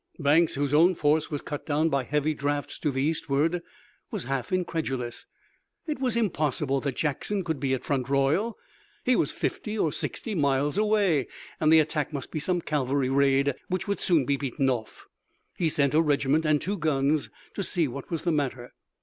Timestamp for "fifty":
9.31-9.77